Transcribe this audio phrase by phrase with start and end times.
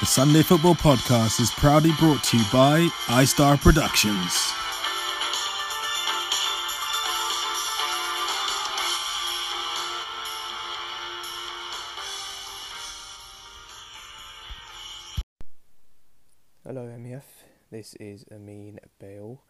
[0.00, 4.32] The Sunday Football Podcast is proudly brought to you by iStar Productions.
[16.64, 17.24] Hello, MEF.
[17.70, 19.42] This is Amin Bale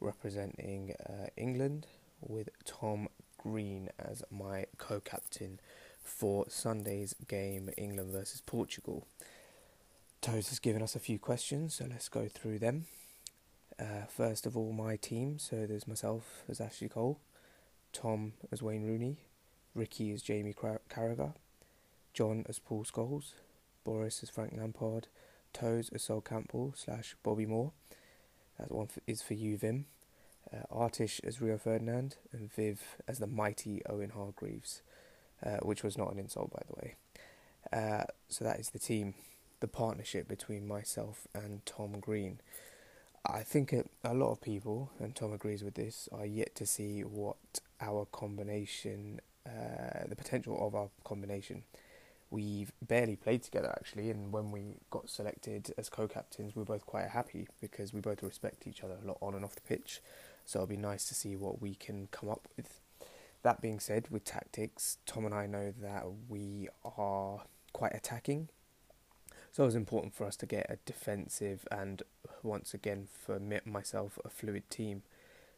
[0.00, 1.86] representing uh, England
[2.20, 3.06] with Tom
[3.38, 5.60] Green as my co captain
[6.02, 9.06] for Sunday's game, England versus Portugal.
[10.24, 12.86] Toes has given us a few questions, so let's go through them.
[13.78, 15.38] Uh, first of all, my team.
[15.38, 17.20] So there's myself as Ashley Cole,
[17.92, 19.18] Tom as Wayne Rooney,
[19.74, 21.34] Ricky as Jamie Carragher,
[22.14, 23.34] John as Paul Scholes,
[23.84, 25.08] Boris as Frank Lampard,
[25.52, 27.72] Toes as Sol Campbell slash Bobby Moore.
[28.58, 29.84] That one is for you, Vim.
[30.50, 34.80] Uh, Artish as Rio Ferdinand, and Viv as the mighty Owen Hargreaves,
[35.44, 36.94] uh, which was not an insult, by the way.
[37.70, 39.12] Uh, so that is the team
[39.64, 42.38] the partnership between myself and Tom Green.
[43.24, 46.66] I think a, a lot of people, and Tom agrees with this, are yet to
[46.66, 47.38] see what
[47.80, 51.62] our combination, uh, the potential of our combination.
[52.30, 56.66] We've barely played together actually, and when we got selected as co captains, we were
[56.66, 59.62] both quite happy because we both respect each other a lot on and off the
[59.62, 60.02] pitch.
[60.44, 62.82] So it'll be nice to see what we can come up with.
[63.42, 68.50] That being said, with tactics, Tom and I know that we are quite attacking
[69.54, 72.02] so it was important for us to get a defensive and
[72.42, 75.04] once again for myself a fluid team.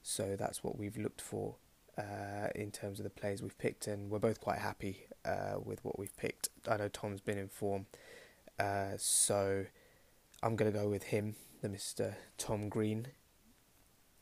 [0.02, 1.54] So that's what we've looked for
[1.96, 5.82] uh, in terms of the players we've picked, and we're both quite happy uh, with
[5.82, 6.50] what we've picked.
[6.68, 7.86] I know Tom's been in form,
[8.60, 9.64] uh, so
[10.42, 12.16] I'm going to go with him, the Mr.
[12.36, 13.06] Tom Green,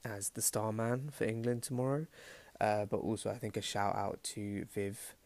[0.05, 2.07] as the star man for England tomorrow.
[2.61, 5.17] Uh, but also, I think a shout out to Viv.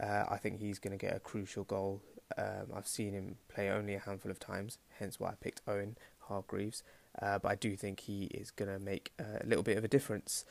[0.00, 2.02] Uh, I think he's going to get a crucial goal
[2.36, 5.96] um, I've seen him play only a handful of times, hence why I picked Owen
[6.20, 6.82] Hargreaves.
[7.20, 9.88] Uh, but I do think he is going to make a little bit of a
[9.88, 10.44] difference.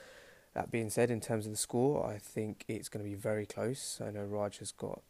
[0.54, 3.46] That being said, in terms of the score, I think it's going to be very
[3.46, 4.02] close.
[4.06, 5.02] I know Raj has got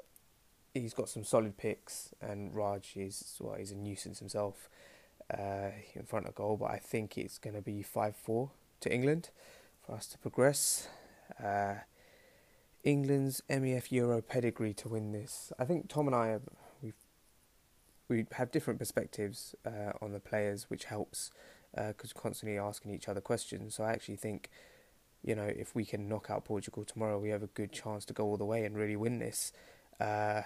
[0.74, 4.70] he's got some solid picks, and Raj is well, he's a nuisance himself
[5.32, 6.58] uh, in front of goal.
[6.58, 9.30] But I think it's going to be five four to England
[9.86, 10.90] for us to progress.
[11.42, 11.76] Uh,
[12.86, 15.52] England's MEF Euro pedigree to win this.
[15.58, 16.44] I think Tom and I have,
[16.84, 16.94] we
[18.08, 21.32] we have different perspectives uh, on the players, which helps
[21.74, 23.74] because uh, constantly asking each other questions.
[23.74, 24.52] So I actually think,
[25.24, 28.14] you know, if we can knock out Portugal tomorrow, we have a good chance to
[28.14, 29.52] go all the way and really win this.
[30.00, 30.44] Uh,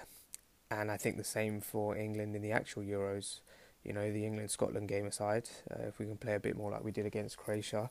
[0.72, 3.42] and I think the same for England in the actual Euros.
[3.84, 6.72] You know, the England Scotland game aside, uh, if we can play a bit more
[6.72, 7.90] like we did against Croatia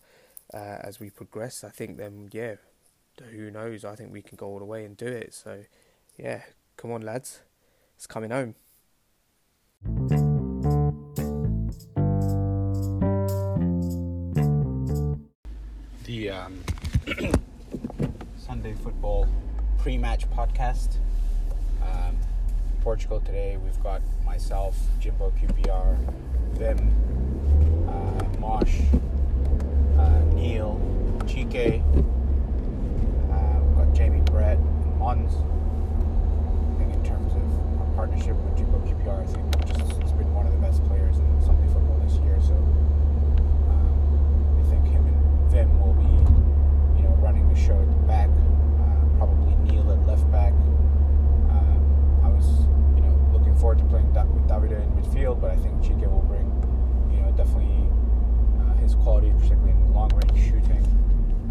[0.54, 2.56] uh, as we progress, I think then yeah
[3.20, 3.84] who knows?
[3.84, 5.34] I think we can go all the way and do it.
[5.34, 5.62] So,
[6.16, 6.42] yeah,
[6.76, 7.40] come on, lads,
[7.96, 8.54] it's coming home.
[16.04, 16.58] The um,
[18.36, 19.28] Sunday football
[19.78, 20.96] pre-match podcast.
[21.82, 22.16] Um,
[22.80, 23.58] Portugal today.
[23.62, 25.96] We've got myself, Jimbo QPR,
[26.54, 28.80] Vim, uh, Mosh,
[29.98, 30.80] uh, Neil,
[31.24, 31.82] Chike.
[34.38, 35.34] Brett and Mons.
[35.34, 37.42] I think in terms of
[37.82, 41.18] our partnership with Jimbo QPR, I think just he's been one of the best players
[41.18, 42.38] in Sunday football this year.
[42.38, 43.98] So um,
[44.54, 45.18] I think him and
[45.50, 46.14] Vim will be,
[46.94, 48.30] you know, running the show at the back.
[48.78, 50.54] Uh, probably Neil at left back.
[51.50, 51.82] Um,
[52.22, 52.46] I was,
[52.94, 56.06] you know, looking forward to playing da- with Davide in midfield, but I think Chike
[56.06, 56.46] will bring,
[57.10, 57.90] you know, definitely
[58.62, 60.86] uh, his quality, particularly in long range shooting.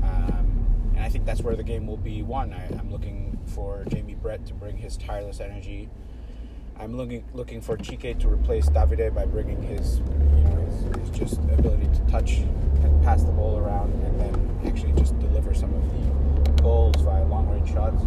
[0.08, 0.48] Um,
[0.96, 2.52] and I think that's where the game will be won.
[2.52, 5.88] I, am looking for Jamie Brett to bring his tireless energy.
[6.80, 11.10] I'm looking looking for Chike to replace Davide by bringing his, you know, his, his
[11.12, 15.72] just ability to touch and pass the ball around, and then actually just deliver some
[15.76, 18.02] of the goals via long range shots.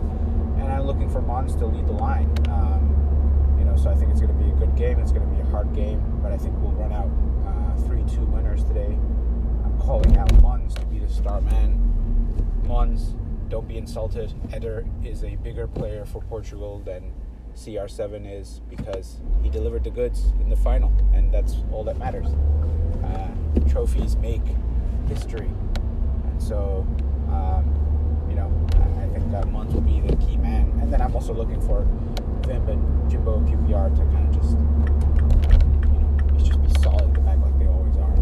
[0.58, 2.34] And I'm looking for Mons to lead the line.
[2.48, 4.98] Um, you know, so I think it's going to be a good game.
[4.98, 7.10] It's going to be a hard game, but I think we'll run out
[7.46, 8.98] uh, three-two winners today.
[9.64, 11.90] I'm calling out Mons to be the star man
[12.70, 13.16] Mons,
[13.50, 14.32] don't be insulted.
[14.52, 17.12] Eder is a bigger player for Portugal than
[17.56, 22.28] CR7 is because he delivered the goods in the final, and that's all that matters.
[23.04, 23.28] Uh,
[23.68, 24.42] trophies make
[25.08, 25.50] history,
[26.24, 26.86] and so
[27.28, 28.50] um, you know
[29.02, 30.72] I think that Mons will be the key man.
[30.80, 31.86] And then I'm also looking for
[32.46, 34.52] Vim and Jimbo QPR to kind of just
[35.92, 38.14] you know just be solid in the back like they always are.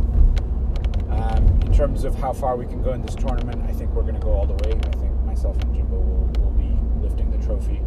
[1.10, 4.02] Um, in terms of how far we can go in this tournament, I think we're
[4.02, 4.72] going to go all the way.
[4.72, 5.07] I think
[5.38, 7.80] myself and Jimbo will, will be lifting the trophy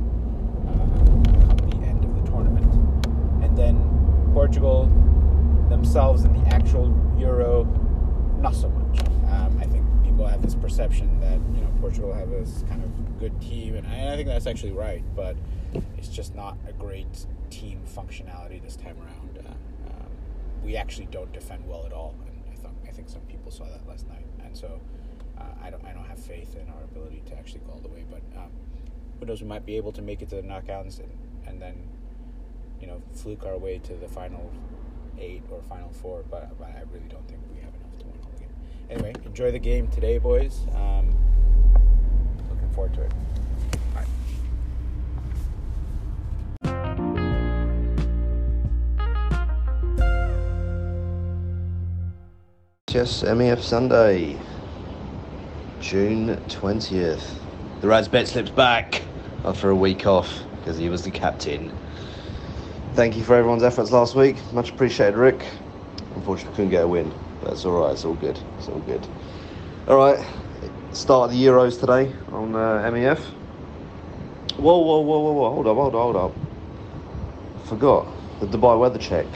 [0.70, 0.86] uh,
[1.68, 2.74] the end of the tournament.
[3.44, 4.86] And then Portugal
[5.68, 6.88] themselves in the actual
[7.18, 7.66] Euro,
[8.40, 9.02] not so much.
[9.30, 13.20] Um, I think people have this perception that you know Portugal have this kind of
[13.20, 15.04] good team, and I, I think that's actually right.
[15.14, 15.36] But
[15.98, 19.46] it's just not a great team functionality this time around.
[19.46, 20.08] Uh, um,
[20.64, 23.86] we actually don't defend well at all, and I I think some people saw that
[23.90, 24.80] last night, and so
[25.62, 28.06] I don't I don't have faith in our ability to actually go all the way.
[28.10, 28.52] But um,
[29.20, 29.42] who knows?
[29.42, 31.12] We might be able to make it to the knockouts, and,
[31.48, 31.76] and then
[32.80, 34.52] you know fluke our way to the final
[35.20, 36.24] eight or final four.
[36.30, 38.50] But, but I really don't think we have enough to win all the game.
[38.90, 40.62] Anyway, enjoy the game today, boys.
[40.76, 41.16] Um,
[42.50, 43.12] looking forward to it.
[52.92, 54.36] Chess MEF Sunday,
[55.92, 57.22] June 20th.
[57.82, 59.02] The Rads bet slips back
[59.44, 61.70] after a week off because he was the captain.
[62.94, 64.38] Thank you for everyone's efforts last week.
[64.54, 65.46] Much appreciated, Rick.
[66.16, 67.14] Unfortunately, couldn't get a win.
[67.42, 67.92] But it's all right.
[67.92, 68.40] It's all good.
[68.58, 69.06] It's all good.
[69.90, 70.26] All right.
[70.94, 73.20] Start of the Euros today on uh, MEF.
[74.56, 75.50] Whoa, whoa, whoa, whoa, whoa.
[75.50, 77.68] Hold up, hold up, hold up.
[77.68, 78.08] Forgot
[78.40, 79.28] the Dubai weather check.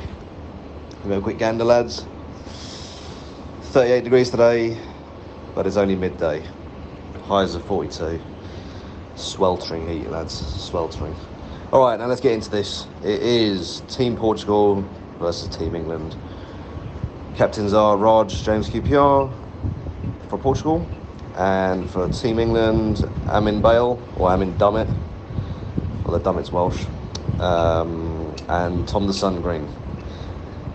[1.03, 2.05] We'll go a quick gander, lads.
[3.73, 4.79] 38 degrees today,
[5.55, 6.43] but it's only midday.
[7.23, 8.21] Highs of 42.
[9.15, 10.33] Sweltering heat, lads.
[10.61, 11.15] Sweltering.
[11.71, 12.85] All right, now let's get into this.
[13.01, 14.85] It is Team Portugal
[15.17, 16.15] versus Team England.
[17.35, 19.33] Captains are Raj, James QPR
[20.29, 20.87] for Portugal,
[21.35, 24.93] and for Team England, Amin Bale or Amin Dummett.
[26.03, 26.85] Well, the Dummett's Welsh,
[27.39, 29.67] um, and Tom the Sun Green.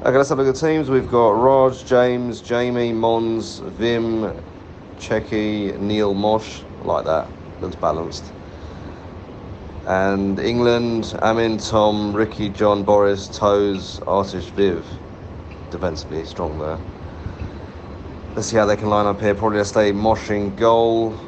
[0.02, 0.90] Okay, let's have a look at the teams.
[0.90, 4.34] We've got Raj, James, Jamie, Mons, Vim,
[5.00, 6.60] Chike, Neil, Mosh.
[6.84, 7.26] Like that.
[7.60, 8.24] Looks balanced.
[9.86, 14.86] And England, Amin, Tom, Ricky, John, Boris, Toes, Artish, Viv.
[15.70, 16.78] Defensively strong there.
[18.34, 19.34] Let's see how they can line up here.
[19.34, 21.18] Probably stay Mosh in goal.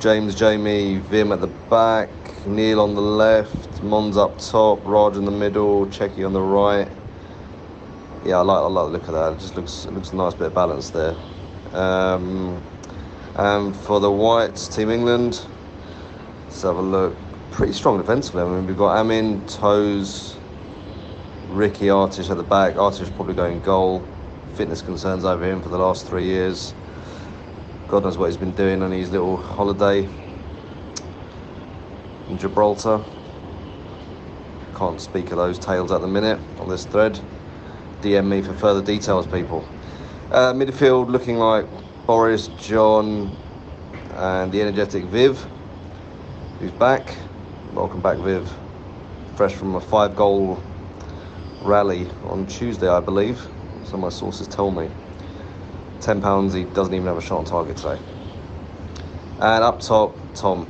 [0.00, 2.08] James, Jamie, Vim at the back.
[2.46, 3.82] Neil on the left.
[3.82, 4.80] Mons up top.
[4.84, 5.86] Raj in the middle.
[5.86, 6.88] Chike on the right
[8.24, 9.32] yeah, I like I like the look of that.
[9.34, 11.14] It just looks it looks a nice bit of balance there.
[11.74, 12.62] Um,
[13.36, 15.44] and for the Whites, Team England,
[16.44, 17.16] let's have a look.
[17.50, 18.42] Pretty strong defensively.
[18.42, 20.36] I mean, we've got Amin, Toes,
[21.48, 22.74] Ricky Artish at the back.
[22.74, 24.04] Artish probably going goal.
[24.54, 26.74] Fitness concerns over him for the last three years.
[27.88, 30.08] God knows what he's been doing on his little holiday
[32.28, 33.04] in Gibraltar.
[34.76, 37.18] Can't speak of those tales at the minute on this thread.
[38.00, 39.66] DM me for further details, people.
[40.30, 41.66] Uh, midfield looking like
[42.06, 43.36] Boris, John,
[44.14, 45.46] and the energetic Viv,
[46.58, 47.14] who's back.
[47.74, 48.50] Welcome back, Viv.
[49.36, 50.60] Fresh from a five goal
[51.60, 53.46] rally on Tuesday, I believe.
[53.84, 54.90] So my sources tell me.
[56.00, 57.98] £10, he doesn't even have a shot on target today.
[59.40, 60.66] And up top, Tom.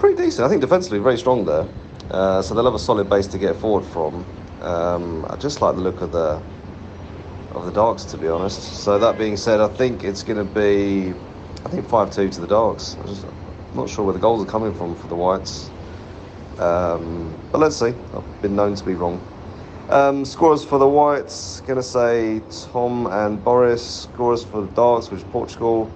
[0.00, 0.44] Pretty decent.
[0.44, 1.68] I think defensively, very strong there.
[2.10, 4.26] Uh, so they'll have a solid base to get forward from.
[4.62, 6.42] Um, I just like the look of the
[7.54, 8.62] of the dogs, to be honest.
[8.82, 11.14] So that being said, I think it's going to be,
[11.64, 12.96] I think five two to the dogs.
[13.00, 13.26] I'm just
[13.74, 15.70] not sure where the goals are coming from for the whites,
[16.58, 17.94] um, but let's see.
[18.14, 19.20] I've been known to be wrong.
[19.88, 22.40] Um, for the whites, going to say
[22.72, 24.04] Tom and Boris.
[24.04, 25.90] Scorers for the darks, which is Portugal.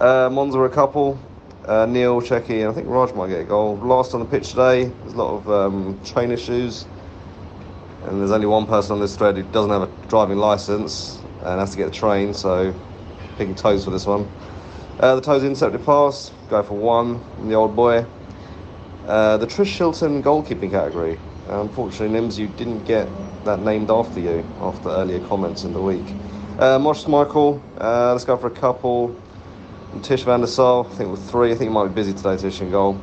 [0.00, 1.18] Uh, Monza a couple.
[1.66, 3.76] Uh, Neil, Chike, and I think Raj might get a goal.
[3.76, 4.84] Last on the pitch today.
[4.84, 6.86] There's a lot of um, train issues
[8.08, 11.60] and there's only one person on this thread who doesn't have a driving license and
[11.60, 12.74] has to get the train, so
[13.36, 14.28] picking toes for this one.
[14.98, 18.04] Uh, the toes intercepted pass, go for one, the old boy.
[19.06, 21.18] Uh, the Trish Shilton goalkeeping category.
[21.48, 23.08] Uh, unfortunately, Nims, you didn't get
[23.44, 26.04] that named after you after earlier comments in the week.
[26.58, 29.14] Uh, Mosh Michael, uh, let's go for a couple.
[29.92, 31.52] And Tish van der Sar, I think with three.
[31.52, 33.00] I think he might be busy today, Tish in goal.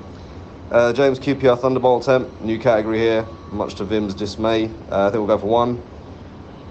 [0.70, 4.66] Uh, James QPR Thunderbolt attempt, new category here, much to Vim's dismay.
[4.92, 5.82] Uh, I think we'll go for one.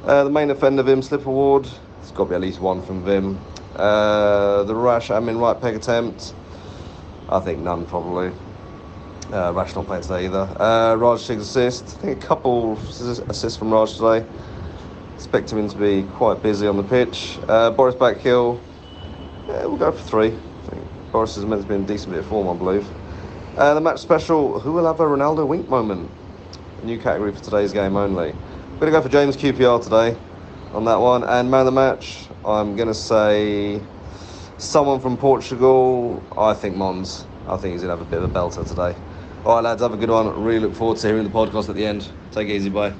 [0.04, 1.66] Uh, the main offender, Vim Slip Award,
[2.00, 3.40] it's got to be at least one from Vim.
[3.74, 6.34] Uh, the rash admin right peg attempt,
[7.28, 8.30] I think none probably.
[9.32, 10.46] Uh, rash not playing today either.
[10.60, 14.24] Uh, Raj Six assist, I think a couple assists from Raj today.
[15.14, 17.38] Expect him to be quite busy on the pitch.
[17.48, 18.60] Uh, Boris Backhill,
[19.48, 20.28] yeah, we'll go for three.
[20.28, 22.86] I think Boris is meant to be in decent bit of form, I believe.
[23.56, 26.10] Uh, the match special, who will have a Ronaldo wink moment?
[26.84, 28.30] new category for today's game only.
[28.30, 30.16] I'm going to go for James QPR today
[30.72, 31.24] on that one.
[31.24, 33.80] And man of the match, I'm going to say
[34.58, 36.22] someone from Portugal.
[36.36, 37.26] I think Mons.
[37.48, 38.96] I think he's going to have a bit of a belter today.
[39.44, 40.42] All right, lads, have a good one.
[40.42, 42.08] Really look forward to hearing the podcast at the end.
[42.32, 42.70] Take it easy.
[42.70, 42.94] Bye.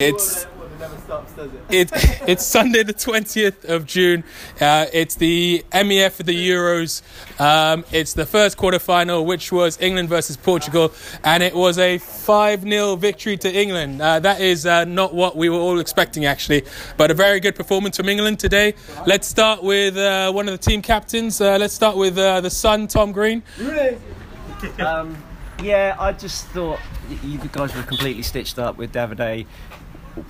[0.00, 0.46] It's
[1.70, 1.90] it,
[2.28, 4.24] it's Sunday the 20th of June.
[4.60, 7.02] Uh, it's the MEF for the Euros.
[7.40, 10.92] Um, it's the first quarter final, which was England versus Portugal,
[11.24, 14.00] and it was a 5 0 victory to England.
[14.00, 16.64] Uh, that is uh, not what we were all expecting, actually,
[16.96, 18.74] but a very good performance from England today.
[19.06, 21.40] Let's start with uh, one of the team captains.
[21.40, 23.42] Uh, let's start with uh, the son, Tom Green.
[24.80, 25.16] Um,
[25.62, 26.80] yeah, I just thought
[27.22, 29.46] you guys were completely stitched up with Davide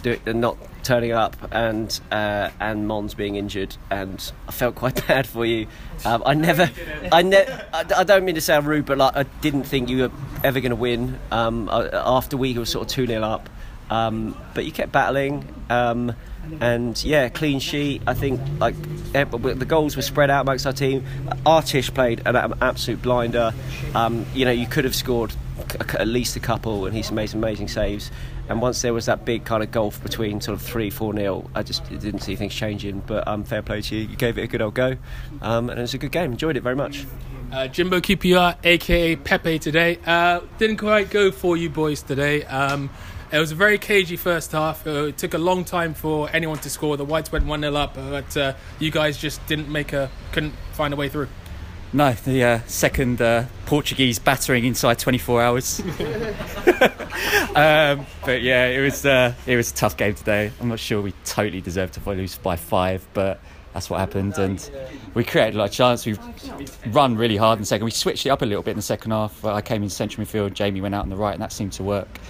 [0.02, 5.26] do, not turning up and uh, and Mons being injured, and I felt quite bad
[5.26, 5.66] for you.
[6.04, 6.71] Um, I never,
[7.12, 10.11] I ne- I, don't mean to sound rude, but like I didn't think you were
[10.45, 11.18] ever going to win.
[11.30, 13.49] Um, after we were sort of two 0 up,
[13.90, 15.47] um, but you kept battling.
[16.61, 18.02] And yeah, clean sheet.
[18.07, 18.75] I think like
[19.14, 21.05] eh, the goals were spread out amongst our team.
[21.47, 23.52] Artish played an absolute blinder.
[23.95, 25.33] Um, you know, you could have scored
[25.99, 28.11] at least a couple, and he's made some amazing saves.
[28.49, 31.50] And once there was that big kind of gulf between sort of three, four nil,
[31.55, 33.00] I just didn't see things changing.
[33.07, 34.07] But um, fair play to you.
[34.09, 34.97] You gave it a good old go,
[35.43, 36.33] um, and it was a good game.
[36.33, 37.07] Enjoyed it very much.
[37.52, 42.45] Uh, Jimbo QPR, aka Pepe, today uh, didn't quite go for you boys today.
[42.45, 42.90] Um,
[43.31, 44.87] it was a very cagey first half.
[44.87, 46.97] Uh, it took a long time for anyone to score.
[46.97, 50.55] The Whites went 1 0 up, but uh, you guys just didn't make a, couldn't
[50.73, 51.29] find a way through.
[51.93, 55.81] No, the uh, second uh, Portuguese battering inside 24 hours.
[57.55, 60.53] um, but yeah, it was uh, it was a tough game today.
[60.61, 63.41] I'm not sure we totally deserved to lose by five, but
[63.73, 64.37] that's what happened.
[64.37, 64.71] And
[65.15, 66.05] we created a lot of chance.
[66.05, 66.17] We
[66.89, 67.87] run really hard in the second.
[67.87, 69.45] We switched it up a little bit in the second half.
[69.45, 70.53] I came in central midfield.
[70.53, 72.21] Jamie went out on the right, and that seemed to work.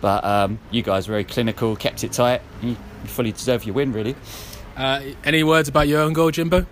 [0.00, 2.42] But um, you guys were very clinical, kept it tight.
[2.62, 4.14] You fully deserve your win, really.
[4.76, 6.66] Uh, any words about your own goal, Jimbo?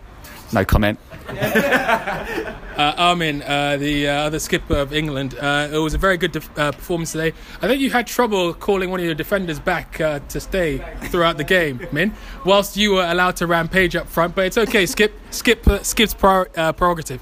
[0.52, 0.98] No comment.
[1.28, 6.30] uh, Amin, uh, the uh, other skipper of England, uh, it was a very good
[6.30, 7.32] def- uh, performance today.
[7.60, 11.36] I think you had trouble calling one of your defenders back uh, to stay throughout
[11.36, 12.14] the game, Min,
[12.44, 14.36] whilst you were allowed to rampage up front.
[14.36, 15.12] But it's okay, Skip.
[15.30, 15.66] Skip.
[15.82, 17.20] Skip's prerogative.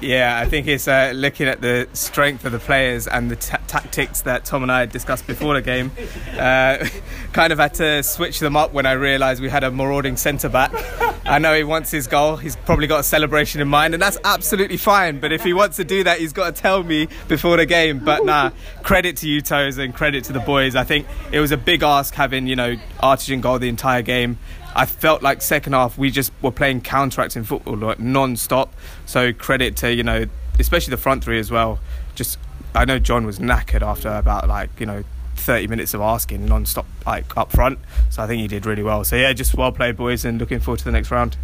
[0.00, 3.56] Yeah, I think it's uh, looking at the strength of the players and the t-
[3.66, 5.90] tactics that Tom and I discussed before the game.
[6.38, 6.86] Uh,
[7.32, 10.48] kind of had to switch them up when I realised we had a marauding centre
[10.48, 10.72] back.
[11.26, 12.36] I know he wants his goal.
[12.36, 15.18] He's probably got a celebration in mind, and that's absolutely fine.
[15.18, 17.98] But if he wants to do that, he's got to tell me before the game.
[17.98, 18.50] But nah,
[18.84, 20.76] credit to you, Toes, and credit to the boys.
[20.76, 24.02] I think it was a big ask having you know Artish in goal the entire
[24.02, 24.38] game.
[24.74, 28.72] I felt like second half we just were playing counter-attacking football like non-stop.
[29.06, 30.26] So credit to you know
[30.58, 31.78] especially the front three as well.
[32.14, 32.38] Just
[32.74, 35.04] I know John was knackered after about like you know
[35.36, 37.78] 30 minutes of asking non-stop like up front.
[38.10, 39.04] So I think he did really well.
[39.04, 41.36] So yeah, just well played boys and looking forward to the next round.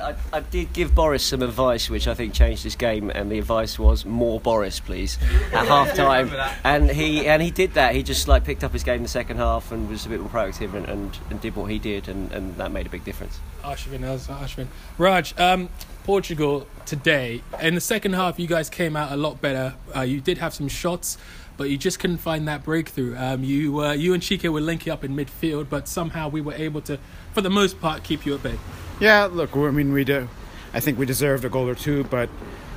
[0.00, 3.38] I, I, did give Boris some advice, which I think changed this game, and the
[3.38, 5.18] advice was more Boris, please,
[5.52, 6.30] at half time.
[6.64, 7.94] And he and he did that.
[7.94, 10.20] He just like picked up his game in the second half and was a bit
[10.20, 13.04] more proactive and, and, and did what he did, and, and that made a big
[13.04, 13.38] difference.
[13.62, 14.66] Ashwin, Ashwin.
[14.98, 15.68] Raj, um,
[16.04, 19.74] Portugal today in the second half, you guys came out a lot better.
[19.94, 21.18] Uh, you did have some shots
[21.60, 23.14] but you just couldn't find that breakthrough.
[23.18, 26.54] Um, you uh, you and Chike were linking up in midfield, but somehow we were
[26.54, 26.98] able to,
[27.34, 28.58] for the most part, keep you at bay.
[28.98, 30.26] Yeah, look, I mean, we do.
[30.72, 32.30] I think we deserved a goal or two, but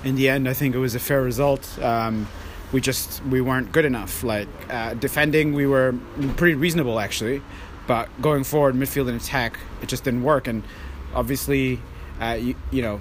[0.04, 1.80] in the end, I think it was a fair result.
[1.82, 2.28] Um,
[2.74, 4.22] we just we weren't good enough.
[4.22, 5.96] Like uh, defending, we were
[6.36, 7.42] pretty reasonable actually,
[7.88, 10.46] but going forward, midfield and attack, it just didn't work.
[10.46, 10.62] And
[11.16, 11.80] obviously,
[12.20, 13.00] uh, you, you know,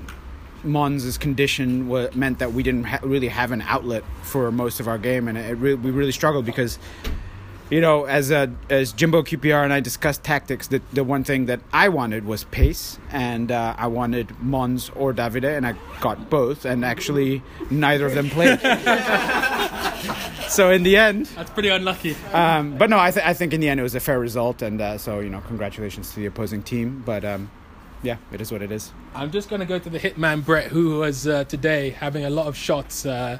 [0.64, 4.88] Mons's condition w- meant that we didn't ha- really have an outlet for most of
[4.88, 6.78] our game, and it re- we really struggled because
[7.70, 11.46] you know, as uh, as Jimbo QPR and I discussed tactics, the the one thing
[11.46, 16.28] that I wanted was pace, and uh, I wanted Mons or Davide, and I got
[16.28, 18.60] both, and actually neither of them played.
[20.48, 22.14] so in the end, that's pretty unlucky.
[22.34, 24.60] Um, but no, I, th- I think in the end it was a fair result,
[24.60, 27.02] and uh, so you know, congratulations to the opposing team.
[27.06, 27.50] But um,
[28.02, 28.92] yeah, it is what it is.
[29.14, 32.30] I'm just going to go to the hitman Brett, who was uh, today having a
[32.30, 33.38] lot of shots uh,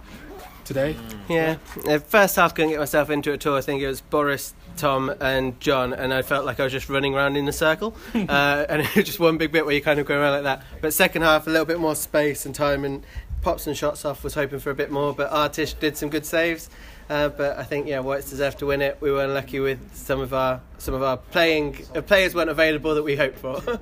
[0.64, 0.96] today.
[1.28, 3.56] Yeah, uh, first half couldn't get myself into it at all.
[3.56, 6.88] I think it was Boris, Tom, and John, and I felt like I was just
[6.88, 9.82] running around in a circle, uh, and it was just one big bit where you
[9.82, 10.64] kind of go around like that.
[10.80, 13.04] But second half, a little bit more space and time, and
[13.42, 14.22] pops and shots off.
[14.22, 16.70] Was hoping for a bit more, but Artish did some good saves.
[17.10, 18.96] Uh, but I think yeah, Whites deserved to win it.
[19.00, 22.94] We were unlucky with some of our some of our playing uh, players weren't available
[22.94, 23.60] that we hoped for.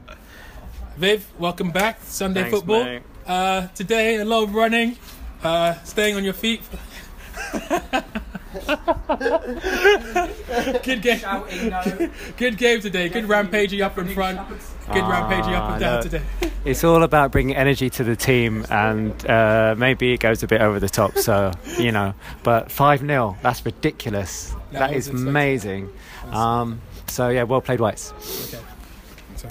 [1.01, 1.99] Viv, welcome back.
[2.03, 2.99] Sunday Thanks, football.
[3.27, 4.99] Uh, today, a lot of running,
[5.43, 6.61] uh, staying on your feet.
[10.83, 11.21] good game.
[12.37, 13.09] Good game today.
[13.09, 14.47] Good rampaging up in front.
[14.93, 16.03] Good rampaging up Ah, and down no.
[16.03, 16.23] today.
[16.67, 20.61] It's all about bringing energy to the team, and uh, maybe it goes a bit
[20.61, 21.17] over the top.
[21.17, 24.51] So you know, but five 0 that's ridiculous.
[24.73, 25.29] That that was is expected.
[25.31, 25.91] amazing.
[26.33, 28.13] Um, so yeah, well played, Whites.
[28.53, 28.63] Okay.
[29.37, 29.49] So,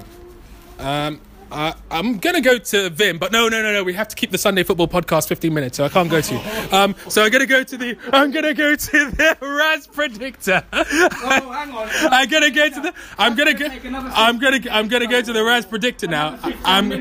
[0.78, 1.20] um,
[1.52, 3.84] I, I'm gonna go to Vim, but no, no, no, no.
[3.84, 6.34] We have to keep the Sunday Football Podcast 15 minutes, so I can't go to.
[6.34, 6.40] you.
[6.72, 7.98] Um, so I'm gonna go to the.
[8.14, 10.64] I'm gonna go to the Raz predictor.
[10.72, 11.90] Oh, hang on.
[12.12, 12.94] I'm gonna go to the.
[13.18, 13.66] I'm gonna go.
[13.68, 14.60] I'm gonna.
[14.72, 16.38] I'm gonna go to the Raz predictor now.
[16.66, 16.92] I'm.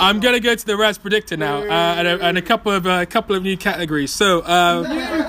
[0.00, 2.86] I'm gonna go to the Raz predictor now, uh, and, a, and a couple of
[2.86, 4.10] a couple of new categories.
[4.12, 4.40] So.
[4.40, 5.28] Uh,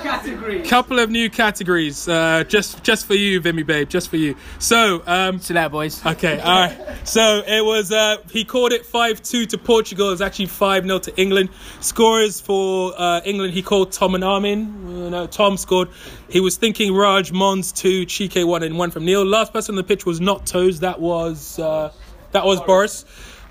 [0.68, 5.02] couple of new categories uh, just just for you Vimmy babe just for you so
[5.06, 6.04] um Chill out, boys.
[6.04, 10.46] okay all right so it was uh he called it 5-2 to portugal it's actually
[10.46, 11.48] 5-0 to england
[11.80, 15.88] scorers for uh england he called tom and amin uh, no tom scored
[16.28, 19.76] he was thinking raj mons 2 chike 1 and 1 from neil last person on
[19.76, 21.92] the pitch was not toes that was uh
[22.30, 23.04] that was boris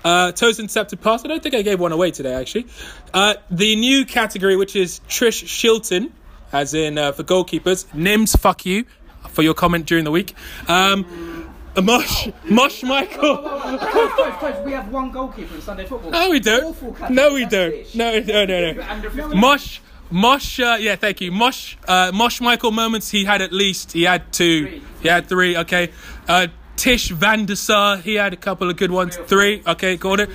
[0.06, 1.24] uh, Toes intercepted pass.
[1.24, 2.66] I don't think I gave one away today, actually.
[3.14, 6.12] Uh, the new category, which is Trish Shilton,
[6.52, 7.86] as in uh, for goalkeepers.
[7.94, 8.84] Nims, fuck you
[9.30, 10.34] for your comment during the week.
[10.68, 11.43] Um,
[11.82, 13.38] Mosh, Mosh Michael.
[13.38, 16.10] Coach, coach, coach, we have one goalkeeper in Sunday football.
[16.10, 17.10] No, we don't.
[17.10, 17.94] No, we don't.
[17.94, 18.82] No, no, no, no.
[19.10, 19.36] 50.
[19.36, 21.32] Mosh, Mosh, uh, yeah, thank you.
[21.32, 23.10] Mosh, uh, Mosh Michael moments.
[23.10, 23.92] He had at least.
[23.92, 24.66] He had two.
[24.66, 24.82] Three.
[25.02, 25.56] He had three.
[25.56, 25.90] Okay.
[26.28, 27.96] Uh, Tish Van der Sar.
[27.98, 29.16] He had a couple of good ones.
[29.16, 29.62] Three.
[29.66, 30.30] Okay, got it.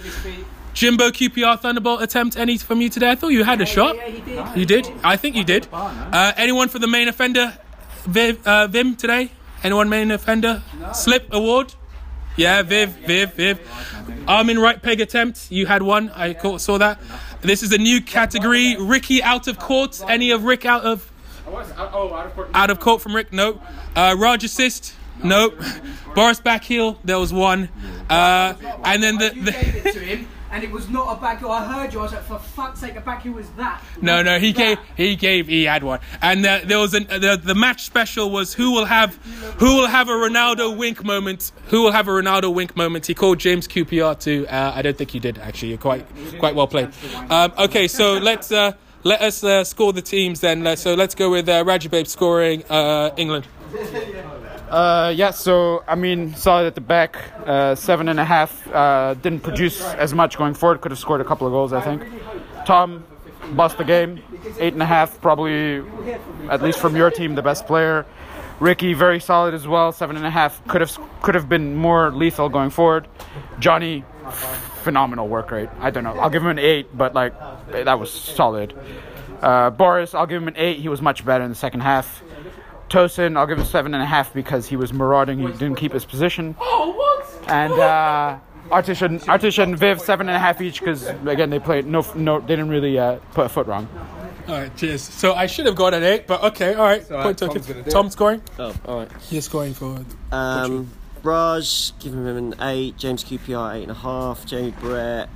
[0.74, 2.38] Jimbo QPR Thunderbolt attempt.
[2.38, 3.12] Any from you today?
[3.12, 3.96] I thought you had a shot.
[3.96, 4.58] Yeah, he did.
[4.58, 4.92] You did?
[5.04, 5.68] I think you did.
[5.72, 7.58] Uh, anyone for the main offender,
[8.06, 9.32] Viv, uh, Vim today?
[9.64, 10.64] Anyone main offender?
[10.94, 11.74] Slip award?
[12.38, 13.60] Yeah, Viv, Viv, Viv.
[14.28, 15.52] Amin right peg attempt.
[15.52, 16.10] You had one.
[16.12, 17.00] I caught, saw that.
[17.42, 18.78] This is a new category.
[18.80, 20.00] Ricky out of court.
[20.08, 21.12] Any of Rick out of
[21.52, 23.34] Oh, out of court from Rick?
[23.34, 23.60] No.
[23.96, 24.94] Uh, Raj assist?
[25.24, 25.52] No.
[26.16, 27.00] Boris back heel.
[27.04, 27.70] There was one.
[28.10, 31.40] Uh, and then the, the gave it to him, and it was not a back
[31.40, 31.50] heel.
[31.52, 32.00] I heard you.
[32.00, 33.82] I was like, for fuck's sake, a back heel was that.
[34.02, 34.58] No, no, he That.
[34.58, 38.30] gave, he gave, he had one, and uh, there was an, the the match special
[38.32, 39.16] was who will have,
[39.60, 43.06] who will have a Ronaldo wink moment, who will have a Ronaldo wink moment.
[43.06, 44.48] He called James QPR to.
[44.48, 45.70] Uh, I don't think you did actually.
[45.70, 46.06] You're quite
[46.40, 46.90] quite well played.
[47.30, 50.66] Um, okay, so let's uh, let us uh, score the teams then.
[50.66, 53.48] Uh, So let's go with uh, Rajababe scoring uh, England.
[54.70, 58.68] Uh, yeah, so I mean, solid at the back, uh, seven and a half.
[58.68, 60.82] Uh, didn't produce as much going forward.
[60.82, 62.04] Could have scored a couple of goals, I think.
[62.66, 63.04] Tom,
[63.54, 64.22] bust the game,
[64.60, 65.20] eight and a half.
[65.22, 65.84] Probably,
[66.50, 68.06] at least from your team, the best player.
[68.60, 70.66] Ricky, very solid as well, seven and a half.
[70.68, 73.08] Could have could have been more lethal going forward.
[73.60, 74.04] Johnny,
[74.84, 75.70] phenomenal work rate.
[75.80, 76.14] I don't know.
[76.14, 77.34] I'll give him an eight, but like
[77.72, 78.74] that was solid.
[79.42, 80.80] Uh, Boris, I'll give him an eight.
[80.80, 82.22] He was much better in the second half.
[82.90, 85.40] Tosin, I'll give him seven and a half because he was marauding.
[85.40, 86.56] He didn't keep his position.
[86.82, 87.50] Oh, what?
[87.50, 88.38] And uh,
[88.70, 92.06] Artish and Artish and Viv seven and a half each because again they played no
[92.16, 93.88] no they didn't really uh, put a foot wrong.
[94.48, 95.02] All right, cheers.
[95.02, 97.04] So I should have got an eight, but okay, all right.
[97.12, 97.72] all right, Point Tom's taken.
[97.74, 98.42] gonna do Tom scoring.
[98.58, 99.12] Oh, all right.
[99.30, 100.04] You're scoring for.
[100.32, 100.92] Um,
[101.24, 102.98] Raj, give him an eight.
[102.98, 104.46] James QPR eight and a half.
[104.46, 105.30] Jamie Brett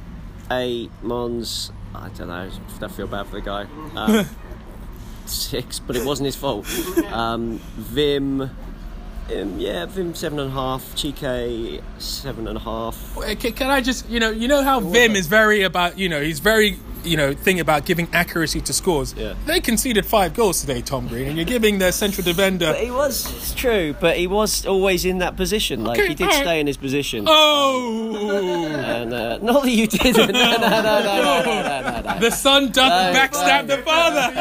[0.51, 0.91] eight.
[1.01, 2.49] Mons, I don't know.
[2.81, 3.65] I feel bad for the guy.
[3.95, 4.25] Um,
[5.29, 6.65] six, but it wasn't his fault.
[7.11, 8.49] Um, Vim, um,
[9.59, 10.83] yeah, Vim seven and a half.
[10.95, 13.15] Chike seven and a half.
[13.39, 16.21] Can, can I just, you know, you know how Vim is very about, you know,
[16.21, 19.13] he's very, you know, thing about giving accuracy to scores.
[19.17, 19.33] Yeah.
[19.45, 22.71] They conceded five goals today, Tom Green, and you're giving their central defender.
[22.73, 25.83] But he was, it's true, but he was always in that position.
[25.83, 26.41] Like Okay, he did alright.
[26.43, 27.25] stay in his position.
[27.27, 30.31] Oh, And uh, not that you didn't.
[30.33, 32.19] No, no, no, no, no, no, no, no.
[32.19, 33.75] the son doth No, backstab no.
[33.75, 34.33] the father.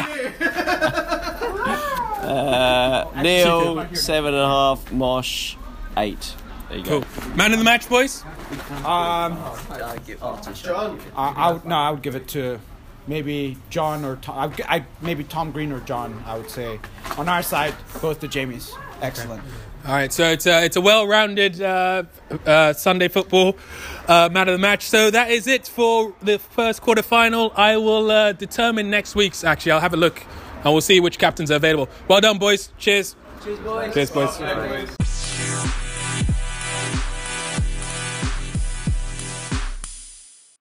[2.22, 4.92] Uh, Neil seven and a half.
[4.92, 5.56] Mosh
[5.96, 6.34] eight.
[6.72, 7.02] There you go.
[7.02, 7.36] Cool.
[7.36, 8.22] Man of the match, boys.
[8.22, 9.98] Um, I,
[11.14, 12.58] I would, no, I would give it to
[13.06, 14.54] maybe John or Tom.
[14.66, 16.24] I, I maybe Tom Green or John.
[16.26, 16.80] I would say
[17.18, 18.72] on our side, both the Jamies.
[19.02, 19.42] Excellent.
[19.84, 22.04] All right, so it's a, it's a well-rounded uh,
[22.46, 23.58] uh, Sunday football
[24.08, 24.84] uh, man of the match.
[24.84, 27.52] So that is it for the first quarter final.
[27.54, 29.44] I will uh, determine next week's.
[29.44, 30.24] Actually, I'll have a look
[30.64, 31.90] and we'll see which captains are available.
[32.08, 32.72] Well done, boys.
[32.78, 33.14] Cheers.
[33.44, 33.92] Cheers, boys.
[33.92, 35.78] Cheers, boys.